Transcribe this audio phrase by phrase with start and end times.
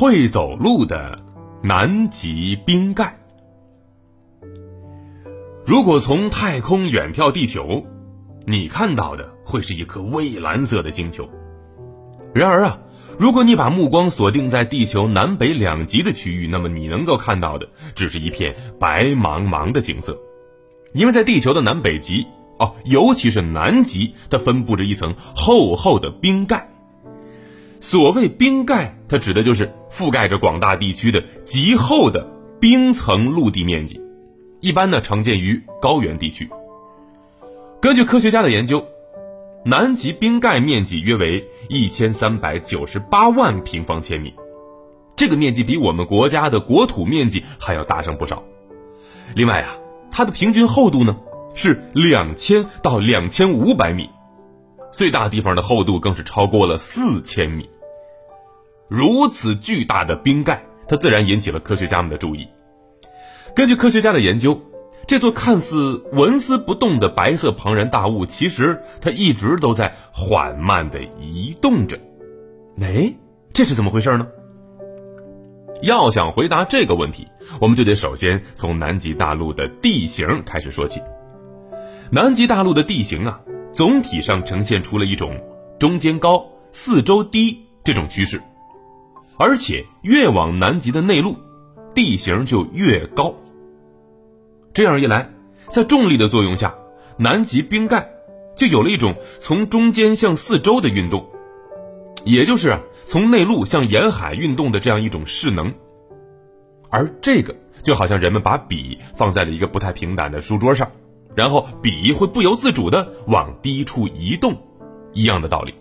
[0.00, 1.18] 会走路的
[1.62, 3.18] 南极冰盖。
[5.66, 7.84] 如果从太空远眺地球，
[8.46, 11.28] 你看到的会是一颗蔚蓝色的星球。
[12.32, 12.78] 然而啊，
[13.18, 20.18] 如果你把目光锁定在地球南北两极的区域，那么你能够看到的只是一片白茫茫的景色，
[20.94, 22.26] 因为在地球的南北极
[22.58, 26.69] 哦，尤其是南极，它分布着一层厚厚的冰盖。
[27.80, 32.28] 所谓冰盖，它指的就是覆盖着广大地区的极厚的
[32.60, 34.00] 冰层陆地面积，
[34.60, 36.48] 一般呢常见于高原地区。
[37.80, 38.86] 根据科学家的研究，
[39.64, 44.34] 南极冰盖面积约为一千三百九十八万平方千米，
[45.16, 48.42] 这个面积比我们国家的国土面积还要大上不少。
[49.34, 49.78] 另外啊，
[50.10, 51.16] 它的平均厚度呢
[51.54, 54.10] 是两千到两千五百米。
[54.90, 57.68] 最大地方的厚度更是超过了四千米。
[58.88, 62.48] 如此巨大的冰盖，它自然引起了科学家们的注意。
[63.54, 64.60] 根据科学家的研究，
[65.06, 71.98] 这座看似纹丝不动的白色庞然大物，其实它一直都在缓慢地移动着。
[72.80, 73.14] 哎，
[73.52, 74.26] 这是怎么回事呢？
[75.82, 77.26] 要想回答这个问题，
[77.60, 81.00] 我们就得首先从南极大陆的地形开始说起。
[82.10, 83.40] 南极大陆的地形啊。
[83.72, 85.40] 总体上呈现出了一种
[85.78, 88.40] 中间高、四周低这种趋势，
[89.38, 91.36] 而且越往南极的内陆，
[91.94, 93.34] 地形就越高。
[94.74, 95.28] 这样一来，
[95.68, 96.74] 在重力的作用下，
[97.16, 98.08] 南极冰盖
[98.56, 101.24] 就有了一种从中间向四周的运动，
[102.24, 105.72] 也就是从内陆向沿海运动的这样一种势能。
[106.90, 110.90] 而这个就好像人们把笔放在了一个不太平坦的书桌上。
[111.34, 114.56] 然后笔会不由自主的往低处移动，
[115.12, 115.74] 一样的道理。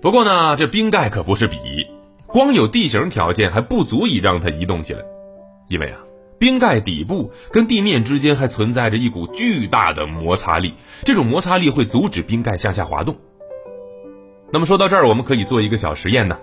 [0.00, 1.56] 不过呢，这冰盖可不是笔，
[2.26, 5.00] 光有地形条件还不足以让它移动起来，
[5.68, 5.98] 因为啊，
[6.38, 13.14] 冰盖底部跟地面之间还存在着一股巨大的摩擦力，这种摩擦力会阻止冰盖向下滑动。
[14.50, 16.38] 那么说到这儿，我们可以做一个小实验呢，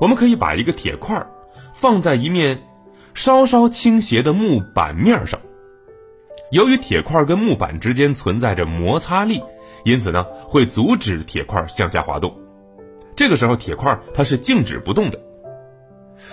[0.00, 1.26] 我们可以把一个铁块
[1.74, 2.62] 放在一面
[3.14, 5.40] 稍稍倾斜的木板面上。
[6.50, 9.40] 由于铁块跟木板之间存在着摩擦力，
[9.84, 12.34] 因此呢会阻止铁块向下滑动。
[13.14, 15.20] 这个时候铁块它是静止不动的。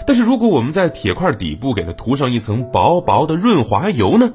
[0.05, 4.33] 但是如果我们在铁块底部给它涂上一层薄薄的润滑油呢，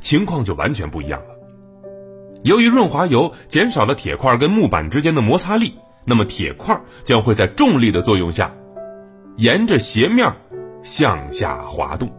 [0.00, 1.36] 情况就完全不一样了。
[2.42, 5.74] 由于润滑油减少了铁块跟木板之间的摩擦力，
[6.04, 8.52] 那么铁块将会在重力的作用下，
[9.36, 10.30] 沿着斜面
[10.82, 12.10] 向下滑动。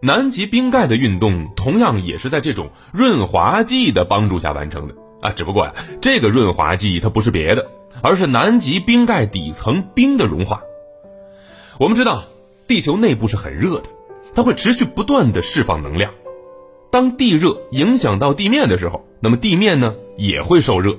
[0.00, 7.68] 南极冰盖的运动同样也是在这种润滑剂的帮助下完成的啊，只不过呀，这个润滑剂它不是别的，
[8.00, 10.62] 而是南极冰盖底层冰的融化。
[11.80, 12.22] 我们知道，
[12.68, 13.84] 地球内部是很热的，
[14.32, 16.12] 它会持续不断的释放能量。
[16.92, 20.96] 当地热影响到地面的时候，那么地面呢也会受热，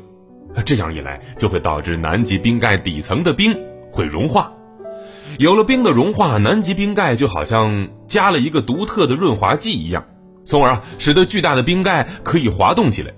[0.66, 3.58] 这样一来就会导致南极冰盖底层的冰
[3.92, 4.52] 会融化。
[5.40, 10.06] 有了冰的融化，南极冰盖就好像加了一个独特的润滑剂一样，
[10.44, 13.14] 从而啊使得巨大的冰盖可以滑动起来。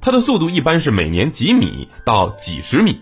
[0.00, 2.98] 它的速度一般是每年几米到几十米，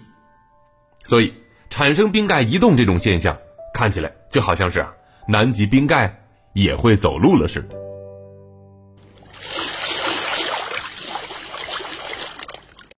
[1.02, 1.32] 所以
[1.70, 3.34] 产生冰盖移动这种现象，
[3.72, 4.92] 看起来就好像是啊
[5.26, 6.22] 南极冰盖
[6.52, 7.89] 也会走路了似的。